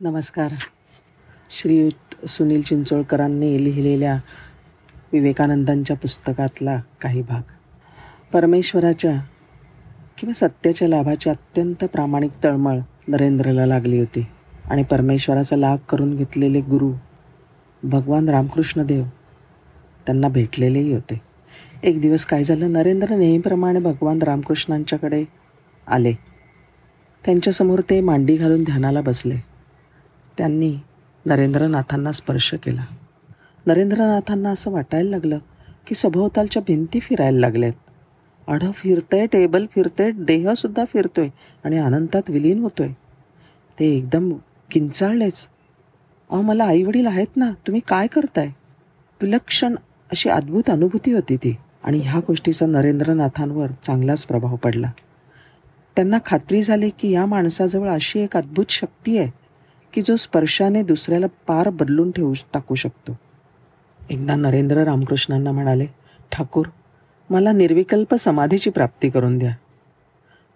[0.00, 0.52] नमस्कार.
[1.50, 4.20] श्रीयुत सुनील चिंचोळकरांनी लिहिलेल्या
[5.12, 7.42] विवेकानंदांच्या पुस्तकातला काही भाग.
[8.32, 9.12] परमेश्वराच्या
[10.18, 14.26] किंवा सत्याच्या लाभाची अत्यंत प्रामाणिक तळमळ नरेंद्रला लागली होती
[14.70, 16.92] आणि परमेश्वराचा लाभ करून घेतलेले गुरु
[17.82, 19.04] भगवान रामकृष्ण देव
[20.06, 21.20] त्यांना भेटलेलेही होते.
[21.82, 22.72] एक दिवस काय झालं?
[22.72, 25.24] नरेंद्र नेहमीप्रमाणे भगवान रामकृष्णांच्याकडे
[25.86, 26.12] आले.
[27.24, 29.47] त्यांच्यासमोर ते मांडी घालून ध्यानाला बसले.
[30.38, 30.76] त्यांनी
[31.26, 32.84] नरेंद्रनाथांना स्पर्श केला.
[33.66, 35.38] नरेंद्रनाथांना असं वाटायला लागलं
[35.86, 37.72] की सभोवतालच्या भिंती फिरायला लागल्यात.
[38.48, 41.28] अढ फिरतंय टेबल फिरतंय देहसुद्धा फिरतोय
[41.64, 42.88] आणि अनंतात विलीन होतोय.
[43.80, 44.32] ते एकदम
[44.70, 45.48] किंचाळलेच.
[46.30, 48.48] अहो मला आईवडील आहेत ना तुम्ही काय करताय?
[49.22, 49.74] विलक्षण
[50.10, 54.90] अशी अद्भुत अनुभूती होती ती आणि ह्या गोष्टीचा नरेंद्रनाथांवर चांगलाच प्रभाव पडला.
[55.96, 59.47] त्यांना खात्री झाली की या माणसाजवळ अशी एक अद्भुत शक्ती आहे
[59.92, 63.18] की जो स्पर्शाने दुसऱ्याला पार बदलून ठेवू टाकू शकतो.
[64.10, 65.86] एकदा नरेंद्र रामकृष्णांना म्हणाले
[66.32, 66.66] ठाकूर
[67.30, 69.54] मला निर्विकल्प समाधीची प्राप्ती करून द्या.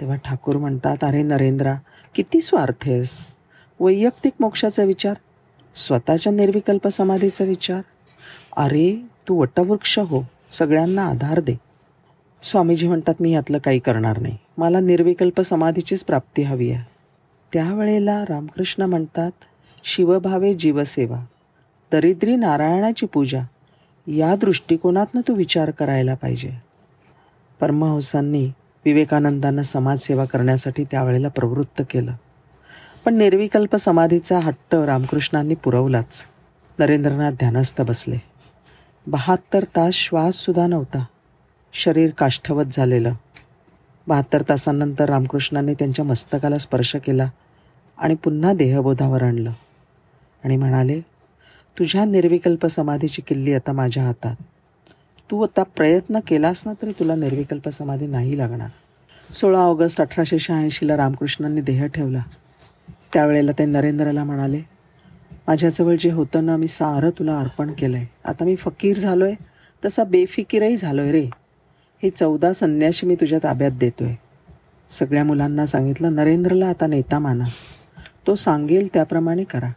[0.00, 1.74] तेव्हा ठाकूर म्हणतात अरे नरेंद्रा
[2.14, 3.24] किती स्वार्थ आहेस.
[3.80, 5.14] वैयक्तिक मोक्षाचा विचार
[5.74, 7.80] स्वतःच्या निर्विकल्प समाधीचा विचार.
[8.56, 11.56] अरे तू वटवृक्ष हो सगळ्यांना आधार दे.
[12.42, 14.36] स्वामीजी म्हणतात मी यातलं काही करणार नाही.
[14.58, 16.93] मला निर्विकल्प समाधीचीच प्राप्ती हवी आहे.
[17.52, 19.30] त्यावेळेला रामकृष्ण म्हणतात
[19.84, 21.24] शिवभावे जीवसेवा
[21.92, 23.40] दरिद्री नारायणाची पूजा
[24.06, 26.50] या दृष्टिकोनातनं तू विचार करायला पाहिजे.
[27.60, 28.52] परमहंसांनी
[28.84, 32.12] विवेकानंदांना समाजसेवा करण्यासाठी त्यावेळेला प्रवृत्त केलं.
[33.04, 36.24] पण निर्विकल्प समाधीचा हट्ट रामकृष्णांनी पुरवलाच.
[36.78, 38.16] नरेंद्रनाथ ध्यानस्थ बसले.
[39.06, 41.04] बहात्तर तास श्वाससुद्धा नव्हता.
[41.72, 43.12] शरीर काष्ठवत झालेलं.
[44.06, 47.30] बहात्तर तासांनंतर रामकृष्णांनी त्यांच्या मस्तकाला स्पर्श केला
[47.98, 49.50] आणि पुन्हा देहबोधावर आणलं.
[50.44, 51.00] आणि म्हणाले
[51.78, 54.36] तुझ्या निर्विकल्प समाधीची किल्ली आता माझ्या हातात.
[55.30, 58.68] तू आता प्रयत्न केलास ना तरी तुला निर्विकल्प समाधी नाही लागणार.
[59.32, 62.22] सोळा ऑगस्ट अठराशे शहाऐंशीला रामकृष्णांनी देह ठेवला.
[63.14, 64.60] त्यावेळेला ते नरेंद्रला म्हणाले
[65.46, 69.34] माझ्याजवळ जे होतं ना मी सारं तुला अर्पण केलं आहे आता मी फकीर झालो आहे
[69.84, 71.28] तसा बेफिकीरही झालो आहे रे.
[72.04, 74.16] हे चौदा संन्याशी मी तुझ्या ताब्यात देतो आहे
[74.90, 77.44] सगळ्या मुलांना सांगितलं नरेंद्रला आता नेता माना.
[78.26, 79.72] तो सांगेल त्याप्रमाणे करा.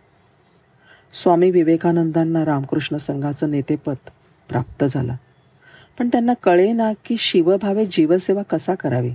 [1.13, 3.95] स्वामी विवेकानंदांना रामकृष्ण संघाचं नेतेपद
[4.49, 5.13] प्राप्त झालं.
[5.99, 9.11] पण त्यांना कळे ना की शिवभावे जीवसेवा कसा करावी.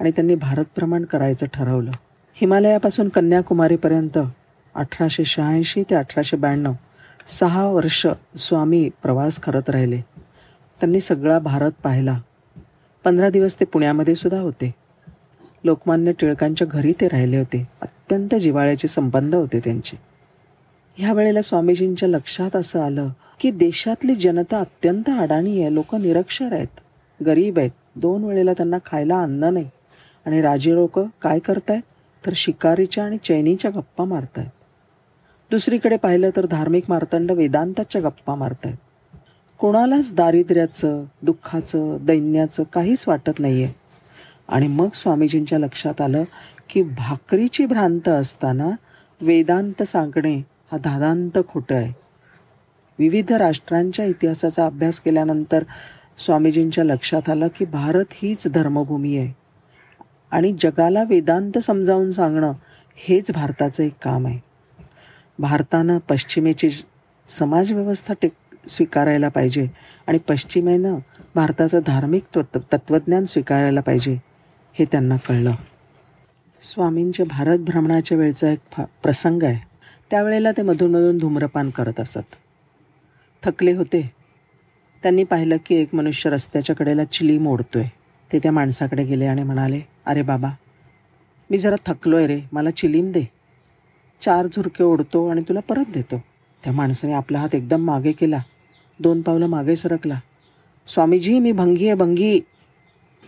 [0.00, 1.90] आणि त्यांनी भारतभ्रमण करायचं ठरवलं.
[2.34, 4.18] हिमालयापासून कन्याकुमारीपर्यंत
[4.74, 6.72] अठराशे शहाऐंशी ते अठराशे ब्याण्णव
[7.26, 8.06] सहा वर्ष
[8.36, 10.00] स्वामी प्रवास करत राहिले.
[10.82, 12.20] त्यांनी सगळा भारत पाहिला.
[13.04, 14.74] पंधरा दिवस ते पुण्यामध्ये सुद्धा होते.
[15.64, 17.68] लोकमान्य टिळकांच्या घरी ते राहिले होते.
[17.82, 19.98] अत्यंत जिवाळ्याचे संबंध होते त्यांचे.
[20.96, 23.08] ह्या वेळेला स्वामीजींच्या लक्षात असं आलं
[23.40, 25.74] की देशातली जनता अत्यंत अडाणी आहे.
[25.74, 26.80] लोक निरक्षर आहेत.
[27.26, 27.70] गरीब आहेत.
[27.96, 29.68] दोन वेळेला त्यांना खायला अन्न नाही.
[30.26, 31.82] आणि राजे लोक काय करतायत?
[32.26, 34.50] तर शिकारीच्या आणि चैनीच्या गप्पा मारतायत.
[35.50, 38.76] दुसरीकडे पाहिलं तर धार्मिक मार्तंड वेदांताच्या गप्पा मारतायत.
[39.58, 43.74] कोणालाच दारिद्र्याचं दुःखाचं दैन्याचं काहीच वाटत नाही आहे
[44.48, 46.24] आणि मग स्वामीजींच्या लक्षात आलं
[46.68, 48.70] की भाकरीची भ्रांत असताना
[49.20, 50.36] वेदांत सांगणे
[50.72, 51.92] हा धादांत खोटं आहे.
[52.98, 55.64] विविध राष्ट्रांच्या इतिहासाचा अभ्यास केल्यानंतर
[56.18, 59.32] स्वामीजींच्या लक्षात आलं की भारत हीच धर्मभूमी आहे.
[60.30, 62.52] आणि जगाला वेदांत समजावून सांगणं
[62.96, 64.38] हेच भारताचं एक काम आहे.
[65.38, 66.70] भारतानं पश्चिमेची
[67.28, 68.32] समाजव्यवस्था टिक
[68.68, 69.66] स्वीकारायला पाहिजे.
[70.06, 70.94] आणि पश्चिमेनं
[71.34, 74.18] भारताचं धार्मिक तत्व तत्त्वज्ञान स्वीकारायला पाहिजे
[74.72, 75.54] हे त्यांना कळलं.
[76.60, 79.66] स्वामींच्या भारत भ्रमणाच्या वेळचा एक फा प्रसंग आहे.
[80.10, 82.36] त्यावेळेला ते मधूनमधून धूम्रपान करत असत.
[83.42, 84.12] थकले होते.
[85.02, 87.84] त्यांनी पाहिलं की एक मनुष्य रस्त्याच्या कडेला चिली मोडतोय.
[88.32, 90.48] ते त्या माणसाकडे गेले आणि म्हणाले अरे बाबा
[91.50, 93.30] मी जरा थकलो आहे रे मला चिलीम दे.
[94.20, 96.22] चार झुरके ओढतो आणि तुला परत देतो.
[96.64, 98.38] त्या माणसाने आपला हात एकदम मागे केला.
[99.00, 100.20] दोन पावलं मागे सरकला.
[100.86, 102.40] स्वामीजी मी भंगी आहे भंगी.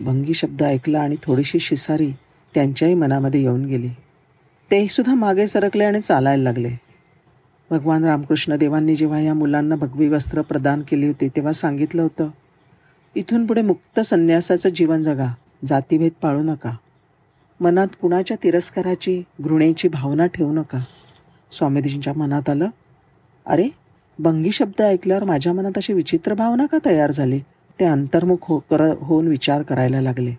[0.01, 2.13] भंगी शब्द ऐकला आणि थोडीशी शिसारी
[2.55, 3.89] त्यांच्याही मनामध्ये येऊन गेली.
[4.71, 6.71] तेही सुद्धा मागे सरकले आणि चालायला लागले.
[7.71, 12.29] भगवान रामकृष्ण देवांनी जेव्हा या मुलांना भगवी वस्त्र प्रदान केली होती तेव्हा सांगितलं होतं
[13.15, 15.27] इथून पुढे मुक्त संन्यासाचं जीवन जगा
[15.67, 16.77] जातीभेद पाळू नका.
[17.61, 20.85] मनात कुणाच्या तिरस्काराची घृणेची भावना ठेवू नका.
[21.53, 22.69] स्वामीजींच्या मनात आलं
[23.47, 23.69] अरे
[24.19, 27.41] भंगी शब्द ऐकल्यावर माझ्या मनात अशी विचित्र भावना का तयार झाली?
[27.81, 30.35] ते अंतर्मुख हो कर होऊन विचार करायला लागले.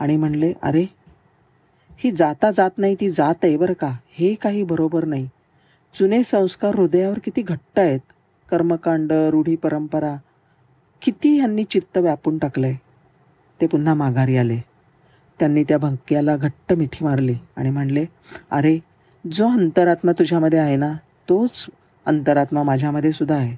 [0.00, 0.84] आणि म्हणले अरे
[1.98, 3.96] ही जाता जात नाही ती जात आहे बरं का?
[4.10, 5.28] हे काही बरोबर नाही.
[5.94, 8.00] जुने संस्कार हृदयावर किती घट्ट आहेत.
[8.50, 10.16] कर्मकांड रूढी परंपरा
[11.02, 12.76] किती ह्यांनी चित्त व्यापून टाकलं आहे
[13.60, 14.58] ते पुन्हा माघारी आले.
[15.38, 18.04] त्यांनी त्या भंक्याला घट्ट मिठी मारली आणि म्हणले
[18.50, 18.78] अरे
[19.24, 20.92] जो अंतरात्मा तुझ्यामध्ये आहे ना
[21.28, 21.66] तोच
[22.06, 23.56] अंतरात्मा माझ्यामध्ये सुद्धा आहे.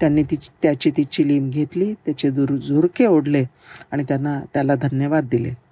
[0.00, 3.44] त्यांनी ती त्याची ती चिलीम घेतली त्याचे दुर झुरके ओढले
[3.90, 5.67] आणि त्यांना त्याला धन्यवाद दिले.